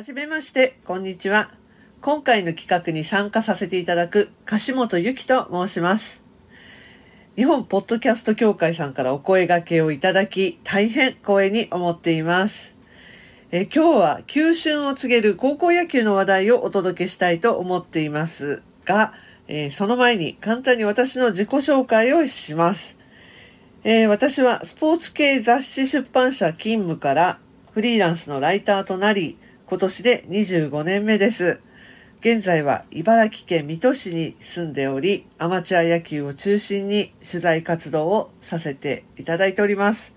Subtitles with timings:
[0.00, 1.50] はじめまして、こんにちは。
[2.00, 6.22] 今回の企画に参加させていただく樫本由紀と申します。
[7.36, 12.74] 日本ポッドキャスト協会さんからお声掛けをいただき、大変光栄に思っています。
[13.52, 19.12] え今日は旧春を告げる高校野球の話題をお届けしたいと思っていますが、
[19.48, 22.96] えーその前に簡単に私の自己紹介をします。
[23.84, 27.38] えー私はスポーツ系雑誌出版社勤務から
[27.74, 29.36] フリーランスのライターとなり、
[29.70, 31.60] 今年で25年目です。
[32.18, 40.12] 現在は茨城県水戸市に住んでおり、アマチュア野球を中心に取材活動をさせていただいております。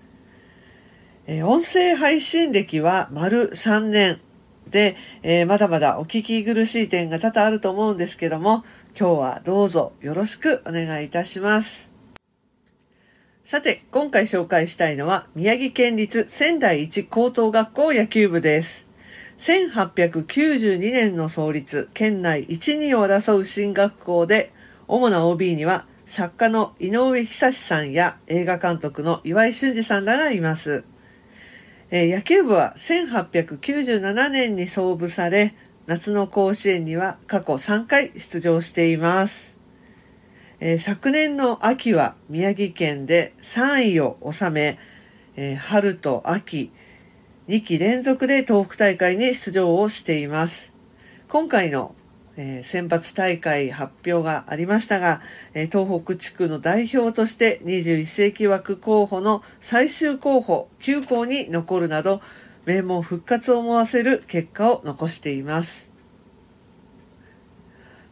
[1.28, 4.20] え音声配信歴は丸3年
[4.68, 8.64] で、えーまだまだお聞き苦しい点が多々あると思うんですけども、
[8.98, 11.88] 今日はどうぞよろしくお願いいたします。
[13.44, 18.83] さて、今回紹介したいのは、宮城県立仙台一高等学校野球部です。
[19.38, 24.52] 1892年の創立、県内1、2を争う進学校で、
[24.88, 30.84] 主な OB には、作家の井上久志さんや映画監督の岩井俊二さんらがいます。
[31.90, 35.54] えー野球部は1897年に創部され、
[35.86, 39.54] 夏の甲子園には過去3回出場しています。
[40.60, 44.78] えー昨年の秋は宮城県で3位を収め、
[45.36, 46.70] えー春と秋
[47.46, 50.72] 2期連続で東北大会に出場をしています。
[51.28, 51.94] 今回の、
[52.38, 55.20] えー選抜大会発表がありましたが、
[55.52, 62.22] えー東北地区の代表として21世紀枠候補の最終候補9校に残るなど
[62.64, 65.90] 名門復活を思わせる結果を残しています。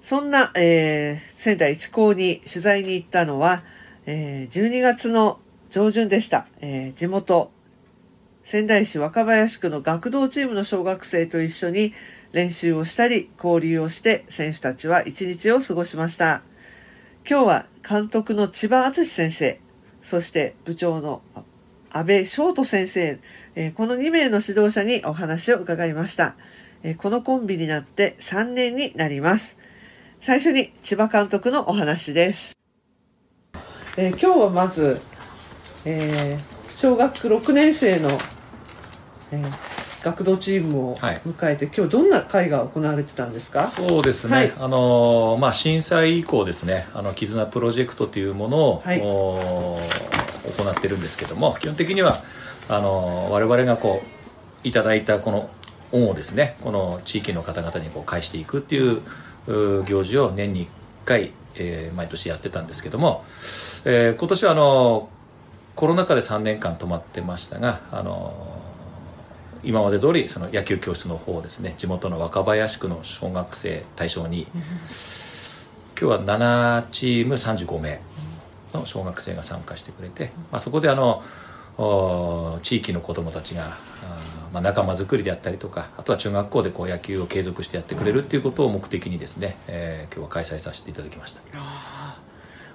[0.03, 3.63] そんな、えー仙台一高に取材に行ったのは、
[4.05, 6.47] えー12月の上旬でした。
[6.61, 7.51] えー地元
[8.45, 11.95] 仙台市若林区の学童チームの小学生と一緒に
[12.33, 16.43] 練習をしたり交流をして選手たちは一日を過ごしました。
[17.29, 19.61] 今日は監督の千葉敦先生、
[20.03, 21.23] そして部長の
[21.91, 23.19] 安倍翔人先生、
[23.75, 26.35] この2名の指導者にお話を伺いました。
[26.98, 29.57] このコンビになって3年になります。
[30.20, 32.57] 最初に千葉監督のお話です。
[33.97, 35.01] えー今日はまず、
[35.85, 38.19] えー小学6年生の、
[39.33, 41.20] えー学童チームをはい。
[41.25, 43.69] 迎えて、今日どんな会が行われてたんですか？
[43.69, 44.53] そうですね、はい。
[44.59, 46.89] あのまあ、震災以降ですね。
[46.93, 49.01] あの絆プロジェクトというものを、はい。
[49.01, 49.79] お
[50.65, 52.17] 行ってるんですけども基本的には
[52.69, 54.03] あの我々がこ
[54.65, 55.48] ういただいたこの
[55.92, 59.01] 恩をですねこの地域の方々にこう返していくっていう
[59.47, 60.69] う行事を年に1
[61.05, 63.23] 回、えー毎年やってたんですけども、
[63.85, 65.09] えー今年はあの
[65.77, 68.35] コロナ禍で3年間止まってましたがあの
[69.64, 74.58] 今まで通りその野球教室の方をですね地元の若林区の小学生対象に今
[75.96, 78.00] 日は7チーム35名
[78.74, 81.23] の小学生が参加してくれて、まあ、そこであの
[81.78, 83.77] お地域の子どもたちが
[84.52, 91.40] まあ、仲間づくりであったりとかあとは中学校でこう野球を継続してやってくれるっていうことを目的にですね、えー今日は開催させていただきました。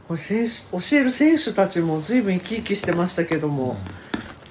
[0.07, 3.77] これ選手教える選手たちも随分生き生きしてましたけども、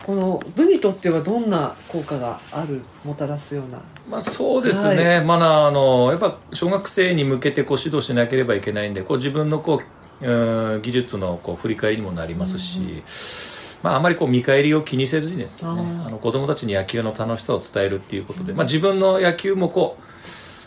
[0.06, 3.83] この部にとってはどんな効果があるもたらすような？
[4.09, 9.83] まあ、そうですね、まあ、あのやっぱ小学生に向けてこう指導しなければいけないんでこう自分のこ
[10.21, 13.03] ううん技術のこう振り返りにもなりますし、
[13.83, 15.75] まあ、あまりこう見返りを気にせずにですねあ
[16.09, 19.99] の子どもたちに野球の楽しさを伝えるっていうことで、まあ、自分の野球もこ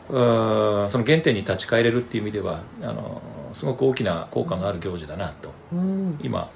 [0.10, 3.22] ううんその原点に立ち返れるっていう意味ではあの
[3.54, 6.20] すごく大きな効果のある行事だなとうん。
[6.22, 6.50] 今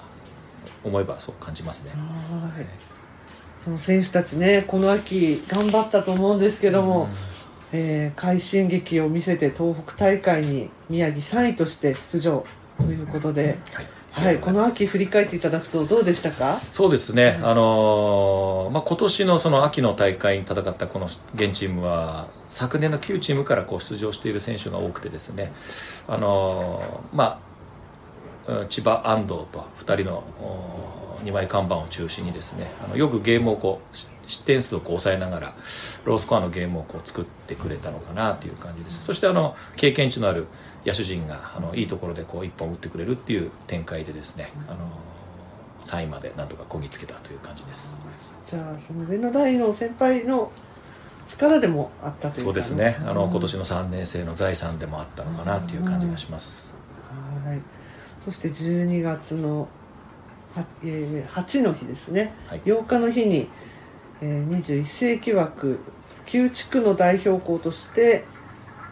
[0.84, 1.92] 思えばそう感じますね。
[1.92, 2.66] はい。
[3.64, 7.08] その選手たちねこの秋頑張ったと思うんですけども、
[7.72, 12.46] えー快進撃を見せて東北大会に宮城3位として出場
[12.78, 13.88] ということで、はい。
[14.14, 16.56] はい、この秋振り返っていただくとどうでしたか？
[16.56, 25.52] そうですね、あのーまあ、今年のその秋の大会に戦ったこの現チームは昨年の旧チームからこう出場している選手が多くてですね、
[26.07, 27.53] あのーまあうん
[28.69, 30.24] 千葉安藤と2人の
[31.24, 35.54] 2枚看板を中心にですねあのよくゲームをこうし失点数をこう抑えながら
[36.06, 40.48] ロースコアのゲームをこう作ってくれたのかなという感じですそしてあの経験値のある
[40.86, 44.90] 野手陣があのいいところでこう一本打ってくれるっていう展開でですね、あの
[45.86, 47.98] 3位までなんとかこぎつけたという感じです。
[48.45, 50.51] じゃあその上の代の先輩の
[51.25, 52.98] 力でもあったというかそうですね。
[53.07, 56.75] あのうん今年の3年生の財産でもあったのかなという感じがします。
[57.45, 57.82] はい
[58.24, 59.68] そして12月の
[60.56, 62.62] は、えー8の日ですね、はい。
[62.62, 63.48] 8日の日に、
[64.22, 65.80] えー21世紀枠
[66.25, 68.24] 旧地区の代表校として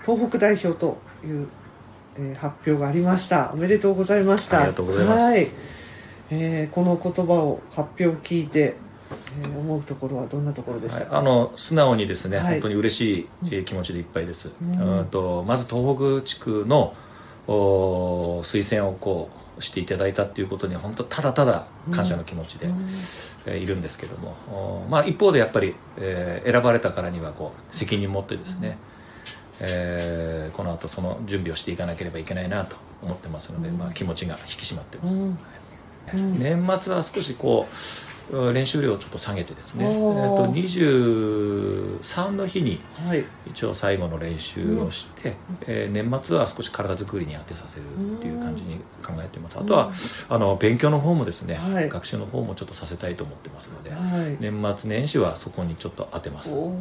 [0.06, 1.48] 東北代表という、
[2.18, 3.52] えー発表がありました。
[3.54, 4.58] おめでとうございました。
[4.60, 5.24] ありがとうございます。
[5.24, 5.48] はい。
[6.32, 8.76] えーこの言葉を発表を聞いて、
[9.42, 11.22] えー思うところはどんなところでしたか、はい。
[11.22, 12.54] あの素直にですね、はい。
[12.56, 14.98] 本当に嬉しい、えー気持ちでいっぱいです、うん。
[15.00, 16.96] うんとまず東北地区のお
[18.44, 22.74] 推薦をこうしていただいたっていうことに本当ただただ感謝の気持ちで、うん。
[23.46, 24.36] えーいるんですけども。
[24.48, 28.78] おまあ一方でやっぱり、えー選ばれたからにはこう責任持ってですね、
[29.60, 35.32] えーこの後その準備をしていかなければいけないなと思ってますので、まあ、気持ちが引き締まってます、
[36.14, 38.11] 年末は少しこううん
[38.54, 40.46] 練習量をちょっと下げてですね、えおー。
[40.46, 43.24] ー、と23の日にはい。
[43.48, 45.36] 一応最後の練習をして、
[45.68, 47.84] えー年末は少し体作りに当てさせる
[48.18, 49.60] っていう感じに考えてます。
[49.60, 49.92] あとは
[50.30, 51.90] あの勉強の方もですね、はい。
[51.90, 54.38] 学習の方もちょっとさせたいと思ってますので、はい。
[54.40, 56.72] 年末年始はそこにちょっと当てます、はい、はい、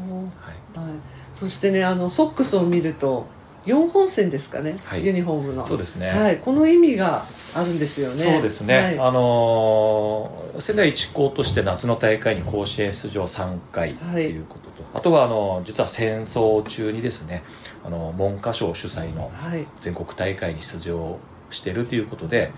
[1.33, 3.27] そしてねあのソックスを見ると
[3.67, 5.05] 4本線ですかね、はい。
[5.05, 5.65] ユニフォームの。
[5.67, 6.09] そうですね。
[6.09, 7.23] はい、この意味が
[7.55, 8.23] あるんですよね。
[8.23, 8.99] そうですね、はい。
[8.99, 14.25] あのー仙台一高として夏の大会に甲子園出場3回とはい。
[14.25, 17.43] いうことと、あとはあの実は戦争中にですね
[17.85, 19.67] あの文科省主催のはい。
[19.79, 21.19] 全国大会に出場
[21.51, 22.53] してるということで、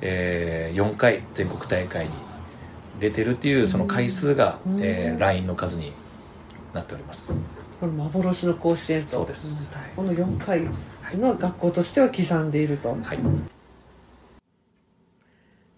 [0.00, 2.10] えー4回全国大会に
[2.98, 4.80] 出てるっていうその回数が、うん。
[4.82, 5.92] えー、ラインの数に
[6.74, 7.36] なっております。
[7.80, 9.08] これ幻の甲子園と。
[9.08, 9.70] そうです。
[9.72, 13.18] うんこの4回というのは学校としては刻んでいると、はい、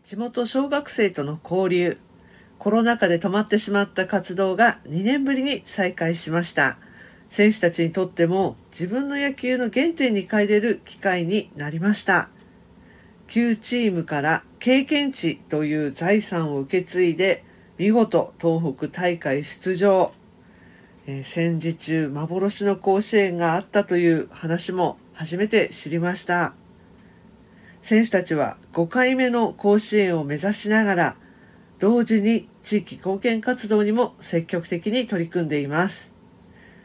[0.05, 1.99] 地元小学生との交流。
[2.59, 6.77] コロナ禍で止まってしまった活動が2年ぶりに再開しました。
[7.31, 12.29] 選手たちにとっても自分の野球の原点に帰れる機会になりました。
[13.29, 17.45] 旧チームから経験値という財産を受け継いで
[17.79, 20.13] 見事東北大会出場、
[21.11, 26.55] えー戦時中幻の甲子園があったという話も初めて知りました。
[27.83, 31.17] 選手たちは5回目の甲子園を目指しながら
[31.81, 36.13] 同時に地域貢献活動にも積極的に取り組んでいます。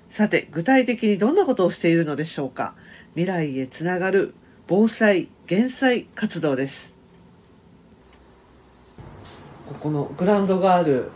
[0.10, 2.74] さて具体的にどんなことをしているのでしょうか。
[3.14, 4.34] 未来へつながる
[4.66, 6.92] 防災減災活動です。
[9.68, 11.12] ここのグラウンドがある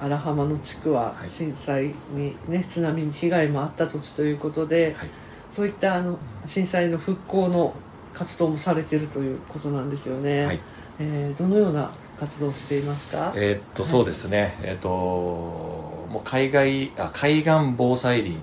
[0.00, 5.10] 荒浜の地区ははい震災にね津波に被害もあった土地ということで、はい
[5.50, 6.16] そういったあの
[6.46, 7.74] 震災の復興の
[8.14, 10.44] 活動もされているということなんですよね。
[10.46, 10.60] はい
[11.00, 13.32] えーどのような活動をしていますか？
[13.34, 18.36] えーっとそうですね、えーっともう海外あ海岸防災林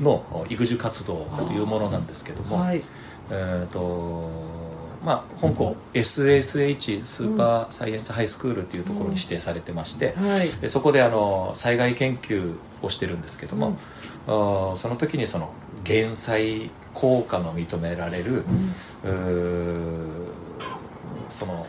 [0.00, 2.82] の育樹活動というものなんですけども、はい。
[3.30, 4.28] えーっと
[5.04, 10.60] まあ本校 SSH スーパーサイエンスハイスクールっていうところに指定されてまして、はい。
[10.60, 13.76] でそこであの災害研究をしてるんですけども、
[14.26, 15.52] あーその時にその
[15.84, 18.44] 減災効果の認められる、
[21.30, 21.66] その、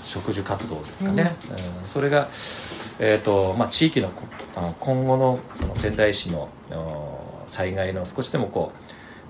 [0.00, 1.34] 植樹活動ですかね、
[1.80, 1.84] うん。
[1.84, 2.28] それが、
[3.00, 4.10] えーとまあ、地域の
[4.78, 6.48] 今後のその仙台市の
[7.46, 8.78] 災害の少しでもこう、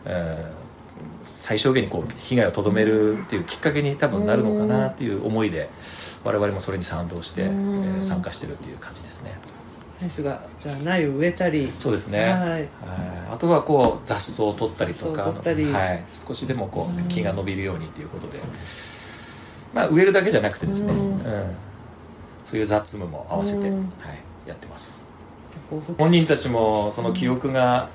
[0.04, 0.67] えー
[1.22, 5.68] 最小限にこう被害をとどめるっていうきっかけに多分なるのかなっていう思いで
[6.24, 9.32] 我々もそれに賛同して、えー参加してるっていう感じですね。
[9.98, 11.72] 選手がじゃあ苗を植えたり。
[11.78, 12.50] そうですね、はい。
[12.50, 12.68] はい。
[13.32, 15.64] あとはこう雑草を取ったりとか雑草を取ったり。
[15.72, 18.38] はい、少しでもこう木が伸びるようにっていうことで、
[19.74, 21.16] まあ植えるだけじゃなくてですね、ううん。
[21.16, 21.20] ん
[22.44, 23.70] そういう雑務も合わせて、はい。
[23.70, 23.92] うん、
[24.46, 25.04] やってます。
[25.98, 27.88] 本人たちもその記憶が、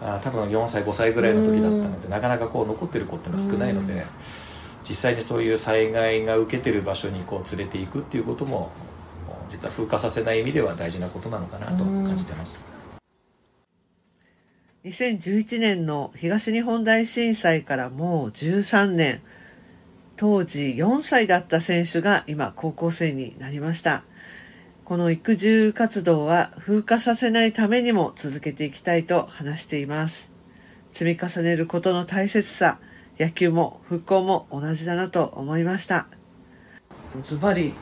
[0.00, 4.04] あ多分4歳5歳ぐらいの時だったので、なかなかこう残ってる子っていうのは少ないので、
[4.88, 8.70] 実際にそういう災害が受けてる場所にこう連れていくっていうことも
[9.48, 12.68] 実は風化させない意味では大事なことなのかなと感じてます。
[14.84, 19.20] 2011年の東日本大震災からもう13年。
[20.16, 24.02] 当時4歳だった選手が今高校生になりました
[24.86, 30.30] この育児活動は風化させないためにも続けていきたいと話しています。
[30.92, 32.78] 積み重ねることの大切さ
[33.18, 36.06] 野球も復興も同じだなと思いました。
[37.24, 37.74] ズバリ、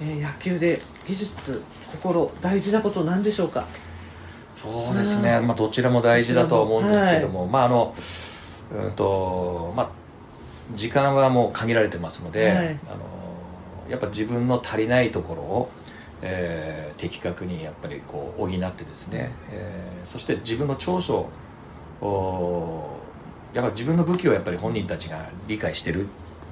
[0.00, 3.64] えー野球で技術心大事なことなんでしょうか？
[4.54, 7.92] そうですね、まあ、どちらも大事だとは思うんですけども、まああの
[8.72, 9.90] うんとまあ
[10.76, 12.68] 時間はもう限られてますので、はい。
[12.68, 15.70] あのやっぱ自分の足りないところを、
[16.24, 21.28] えー的確にやっぱりこう補ってですね、えーそして自分の長所
[22.00, 23.00] を
[23.54, 26.08] やっぱ自分の武器をやっぱり本人たちが理解してる、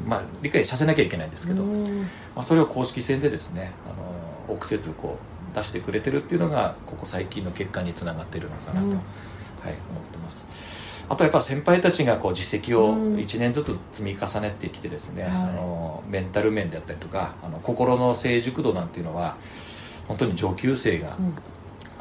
[0.07, 1.85] まあ、理解させなきゃいけないんですけど、うん。
[1.85, 5.19] まあ、それを公式戦でですねあの臆せずこ
[5.52, 9.00] う出してくれてるっていうのがここ最近の結果につながってるのかなと、うんはい、
[9.91, 10.93] 思ってます。
[11.12, 13.16] あとやっぱ先輩たちがこう実績をうん。
[13.16, 15.33] 1年ずつ積み重ねてきてですね、はい。
[15.33, 19.37] あのメンタル面であったりとかあの心の成熟度なんていうのは
[20.09, 21.35] 本当に上級生が、うん。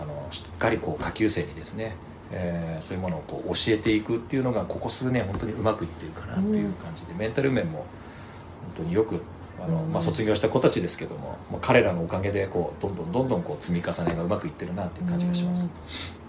[0.02, 1.94] あのしっかりこう下級生にですね、
[2.32, 7.86] えーそういうものをこう教えていくっていうのがここ数年本当にうまくいってるかなっていう感じで、メンタル面も本
[8.78, 9.22] 当によく
[9.62, 9.92] あの、うん。
[9.92, 16.21] まあ、卒業した子たちですけども、まあ、彼らのおかげでこうどんどんどんどんこう積み重ねがうまくいってるなっていう感じがします。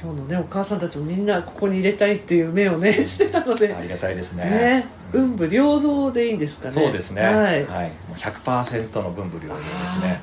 [0.00, 4.44] 今日のねお母さんたちもみんなここに入れたいっていう目をねしてたのでありがたいですね。
[4.44, 7.22] ね文武両道でいいんですかねそうですね。
[7.22, 7.62] ははい。
[7.62, 7.66] い、も
[8.10, 10.22] う100%の分母量ですね。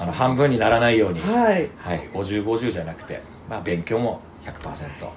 [0.00, 4.64] あの半分にならないように、はいはい、50、50じゃなくて、まあ勉強も100%、
[5.04, 5.12] は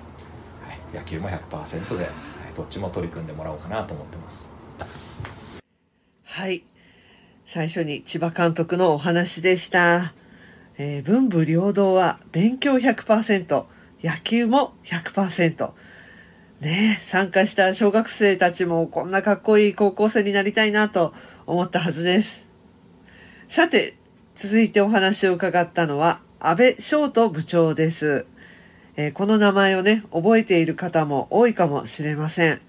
[0.93, 2.09] い、野球も100%で、はい、
[2.55, 4.49] どっちも取り組んでもらおうかなと思ってます。
[6.25, 6.63] はい。
[7.45, 10.13] 最初に千葉監督のお話でした。
[10.77, 13.65] えー文武両道は勉強100%、
[14.03, 15.71] 野球も100%。
[16.59, 21.13] ね参加した小学生たちもこんなかっこいい高校生になりたいなと
[21.45, 22.45] 思ったはずです。
[23.47, 23.95] さて、
[24.35, 28.25] 続いてお話を伺ったのは安倍翔斗部長です。
[28.97, 32.61] えーこの名前をね、覚えている方も多いかもしれません。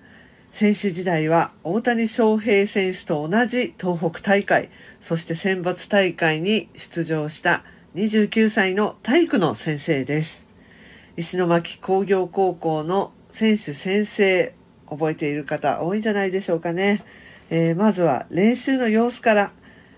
[0.52, 7.64] 選手時代は大谷翔平選手と同じ東北大会、そして選抜大会に出場した
[7.96, 10.43] 29歳の体育の先生です。
[11.16, 14.54] 石巻工業高校の選手先生、
[14.88, 17.02] 覚えている方多いんじゃないでしょうかね。
[17.50, 19.52] えーまずは練習の様子から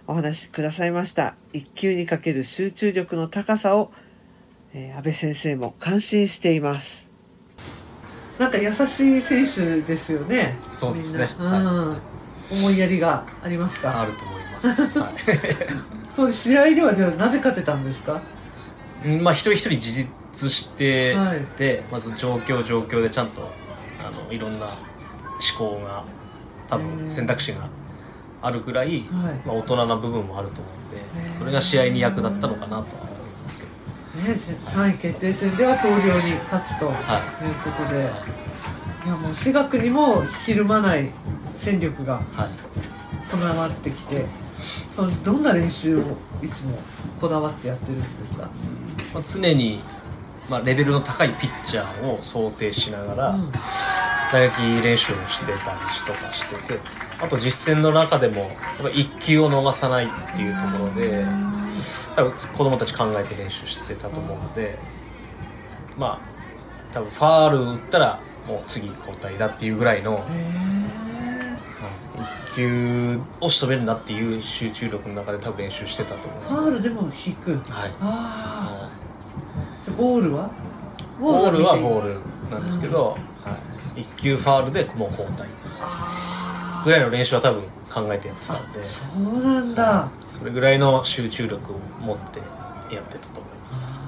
[0.06, 1.34] お話しくださいました。
[1.52, 3.90] 一球にかける集中力の高さを、
[4.74, 7.06] えー安倍先生も感心しています。
[8.38, 10.56] なんか優しい選手ですよね。
[10.74, 11.46] そうですねうん
[11.90, 11.98] はい
[12.48, 14.00] 思いやりがありますか？
[14.00, 14.98] あると思います。
[15.00, 15.12] はい
[16.14, 18.20] そう試合ではじゃあなぜ勝てたんですか？
[19.04, 21.46] うんまあ一人一人自立して、はい。
[21.56, 23.50] でまず状況状況でちゃんと
[24.06, 24.76] あのいろんな思
[25.58, 26.04] 考が
[26.68, 27.68] 多分選択肢が
[28.42, 29.46] あるぐらい、はい。
[29.46, 32.84] まあ、大人な部分もあると思うんでそれが試合に役立ったのかなとは思い
[33.42, 33.70] ますけど。
[34.24, 36.88] ね、3位決定戦では投了に勝つとい。
[36.88, 37.22] うは
[37.64, 41.10] ことで、い、やもう私学にもひるまない
[41.56, 42.22] 戦力がはい。
[43.26, 44.24] 備わってきて
[44.92, 46.02] そのどんな練習を
[46.42, 46.78] いつも
[47.20, 48.48] こだわってやってるんですか、
[49.16, 49.80] まあ、常に、
[50.48, 53.52] まあ、レベルの高いピッチャーを想定しながら、うん。
[54.32, 56.78] 打撃練習をしてたりしとかしてて
[57.20, 61.24] あと実戦の中でもやっぱ1球を逃さないっていうところで
[62.14, 64.78] 多分子供たち考えて練習してたと思うので
[65.96, 66.20] まあ
[66.92, 70.22] 多分ファール打ったらもう次交代だっていうぐらいの、はい
[72.16, 76.40] 1球を仕留めるんだっていう集中力の中で多分練習してたと思う。
[76.40, 77.50] ファールでも引く。
[77.50, 78.85] はい、あはいあで
[79.92, 80.50] ボールは？
[81.20, 83.16] ボールはボルールなんですけど、は
[83.96, 85.48] い、1球ファールでもう交代。
[85.80, 88.80] あぐらいの練習は多分考えてやってたんで。
[88.80, 92.40] あそうなんだ、それぐらいの集中力を持って
[92.94, 94.02] やってたと思います。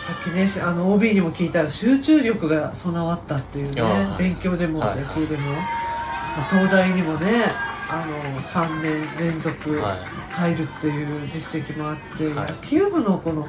[0.00, 5.00] さっきねあの OB にも聞いたら集中力が備わったっていうね、はい勉強でもはい。
[5.00, 7.44] 野球でも、まあ東大にもね
[7.88, 9.98] あの3年連続はい。
[10.32, 12.34] 入るっていう実績もあって、はい。
[12.50, 13.46] 野球部のこの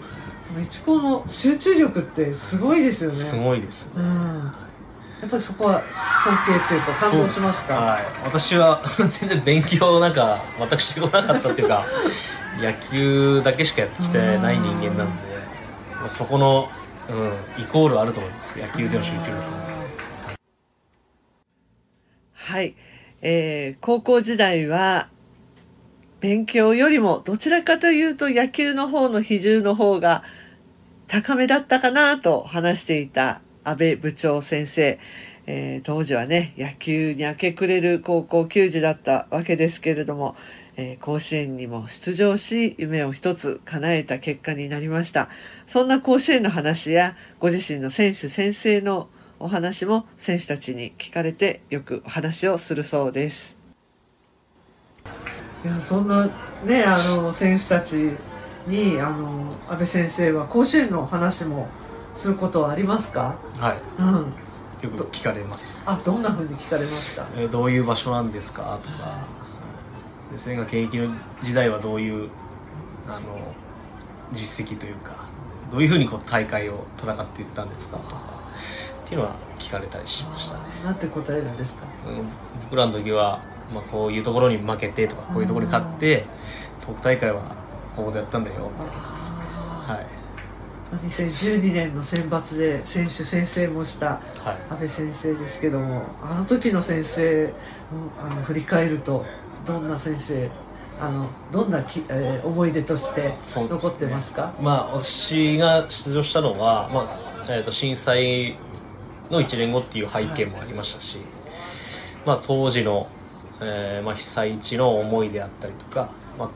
[0.56, 3.16] メチコの集中力ってすごいですよね。
[3.16, 4.02] すごいですね。
[4.02, 5.82] うん、やっぱりそこは
[6.24, 7.76] 尊敬というか感動しました？
[7.76, 8.04] はい。
[8.24, 11.86] 私は 全然勉強なんか全くしてこなかったっていうか
[12.62, 15.04] 野球だけしかやってきてない人間なんで
[16.00, 16.70] まあそこの、
[17.10, 18.60] うん、イコールあると思います。
[18.60, 19.74] 野球での集中力は。
[22.36, 22.76] はい、
[23.22, 25.08] えー高校時代は
[26.20, 30.24] 勉強よりもどちらかというと野球の方の比重の方が
[31.08, 35.00] 高めだったかなと話していた安倍部長先生、
[35.46, 40.36] えー当時はね野球に明け暮れる高校球児だったわけですけれども、
[40.76, 45.30] えー甲子園にも出場し夢を一つ叶えた結果になりました。
[45.68, 49.08] そんな甲子園の話やご自身の選手先生の
[49.40, 53.56] お話も選手たちに聞かれてよくお話をするそうです。
[55.66, 56.26] いやそんな
[56.66, 58.12] ねあの選手たち
[58.68, 61.68] にあの安倍先生は甲子園の話も
[62.16, 63.38] することはありますか？
[63.60, 64.02] はい。
[64.02, 64.34] うん。
[64.84, 65.84] よく聞かれます。
[65.86, 68.78] あどんな風に聞かれましたえーどういう場所なんですか？
[68.84, 69.26] とか。
[70.36, 72.30] 先生が現役の時代はどういう
[73.08, 73.54] あの
[74.32, 75.26] 実績というか
[75.72, 77.98] どういうふうにこう大会を戦っていったんですか？
[77.98, 78.34] とか。
[79.06, 81.86] っていうのは聞かれたりしましたね、なんて答えるんですか？
[82.08, 82.26] うん、
[82.64, 83.42] 僕らの時は、
[83.74, 86.26] まあ、こういうところに負けてとかこういうところに勝って
[86.82, 87.56] 東北大会は
[87.96, 88.72] ここでやったんだよ。
[88.78, 88.96] みたい。
[88.96, 90.06] な感じではい
[91.08, 94.20] 2012年の選抜で選手宣誓もしたはい。
[94.70, 97.52] 安倍先生ですけどもあの時の先生うん
[98.32, 99.26] あの振り返ると
[99.66, 100.50] どんな先生
[101.02, 104.54] あのどんなき、えー思い出として残ってますか？
[104.62, 108.56] まあ私が出場したのは、まあえー、と震災
[109.32, 111.18] の1年後っていう背景もありましたし、
[112.26, 113.08] まあ、当時の、
[113.62, 116.50] えーまあ、被災地の思いであったりとか、まあ、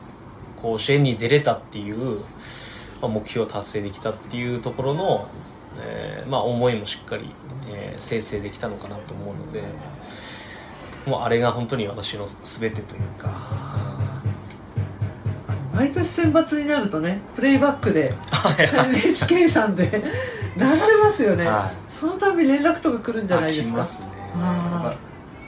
[0.60, 2.20] 甲子園に出れたっていう、
[3.00, 5.28] まあ、目標を達成できたっていうところの、
[5.80, 7.30] えーまあ、思いもしっかり、
[7.72, 9.62] えー生成できたのかなと思うので
[11.06, 13.30] もうあれが本当に私の全てというか。
[15.74, 18.12] 毎年選抜になるとねプレイバックで
[18.88, 19.84] NHK さんで
[20.56, 20.68] 流れ
[21.02, 21.90] ますよね、はい。
[21.90, 23.68] そのたび連絡とか来るんじゃないですか？
[23.68, 24.08] あ来ますね。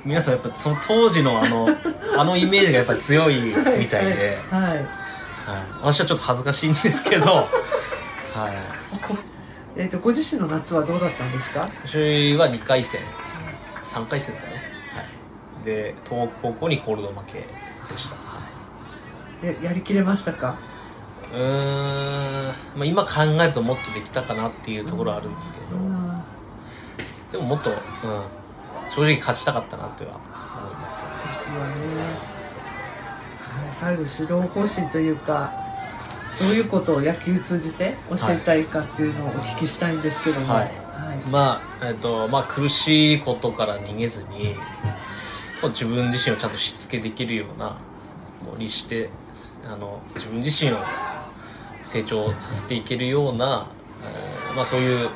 [0.04, 1.68] 皆さんやっぱその当時のあの
[2.16, 3.34] あのイメージがやっぱり強い
[3.76, 4.76] みたいで、はい、はい。
[4.76, 4.99] はい
[5.82, 7.24] 私はちょっと恥ずかしいんですけど、
[8.34, 8.48] は
[8.92, 9.16] い、こ
[9.76, 11.68] えー、とご自身の夏はどうだったんですか？
[11.84, 13.00] 私は2回戦。
[13.84, 14.62] 3回戦ですかね、
[14.94, 15.02] は
[15.62, 17.32] い、で東北高校にコールド負け
[17.88, 18.20] でした、は
[19.42, 19.46] い。
[19.46, 20.54] ややりきれましたか？
[21.32, 26.22] うーん、まあ、今考えるともっとできたかなっていうところはあるんですけど、うん。
[27.32, 27.76] でももっと、うん、
[28.88, 31.10] 正直勝ちたかったなとは思いますね。
[31.38, 32.39] 実はね、はい、
[33.70, 35.52] 最後指導方針というか
[36.38, 40.70] どういうことを野球通じて教えたいかっていうのをお聞きしたいんですけども、はい。
[41.30, 44.54] まあえっ、とまあ苦しいことから逃げずに
[45.68, 47.76] 自分自身をちゃんとしつけできるような
[48.44, 49.10] こうにして
[49.66, 50.78] あの自分自身を
[51.84, 53.66] 成長させていけるような、
[54.48, 55.08] えーまあ、そういう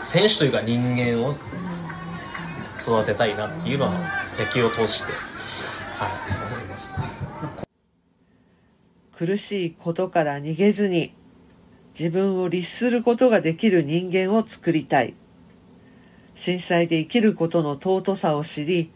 [0.00, 1.34] 選手というか人間を
[2.80, 3.92] 育てたいなっていうのは
[4.38, 7.11] 野球を通して、はい、思いますね。
[9.24, 11.14] 苦しいことから逃げずに
[11.96, 15.14] 自分を律することができる人間を作りたい。
[16.34, 18.90] 震災で生きることの尊さを知り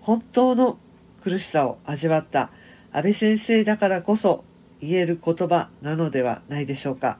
[0.00, 0.78] 本当の
[1.22, 2.48] 苦しさを味わった
[2.92, 4.42] 安倍先生だからこそ
[4.80, 7.18] 言える言葉なのではないでしょうか。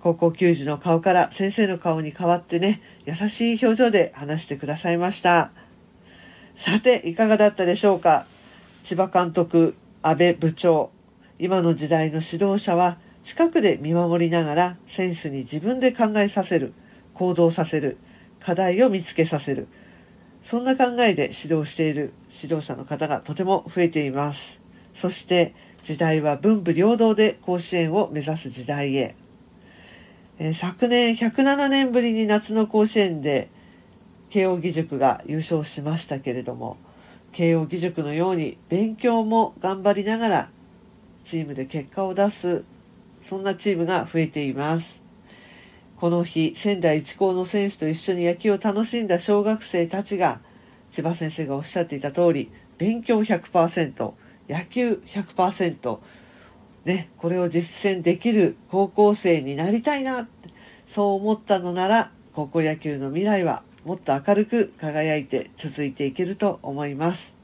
[0.00, 5.50] 高校球児の顔から先生の顔に変わってね優しい表情で話してくださいました。
[6.56, 8.24] さていかがだったでしょうか？
[8.84, 10.90] 千葉監督安倍部長。
[11.38, 16.74] 今の時代の指導者は近くで見守りながら選手に自分で考えさせる
[17.14, 17.96] 行動させる
[18.40, 19.68] 課題を見つけさせる。
[20.42, 24.60] そんな考えで指導している指導者の方がとても増えています。
[24.92, 29.14] そして時代は文武両道で甲子園を目指す時代へ、
[30.38, 33.48] え昨年107年ぶりに夏の甲子園で
[34.28, 36.76] 慶應義塾が優勝しましたけれども
[37.34, 40.48] 慶應義塾のように勉強も頑張りながら
[41.24, 42.64] チームで結果を出す
[43.22, 45.02] そんなチームが増えています。
[45.96, 50.40] この日仙台一高の選手と一緒に野球を楽しんだ小学生たちが
[50.90, 54.12] 千葉先生がおっしゃっていた通り勉強100%
[54.48, 55.98] 野球100%
[56.84, 60.28] ねこれを実践できる高校生になりたいな
[60.86, 67.34] そう思ったのなら高校野球の未来はもっと明るく輝いて続いていけると思います。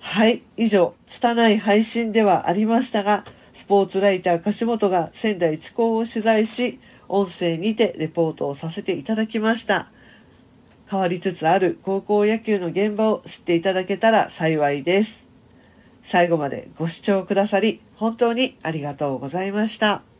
[0.00, 9.88] はい、以上、拙い配信ではありましたが、スポーツライター樫本が仙台一高を取材し、音声にてレポートをさせていただきました。
[10.90, 15.24] 変わりつつある高校野球の現場を知っていただけたら幸いです。
[16.02, 20.13] 最後までご視聴くださり、本当にありがとうございました。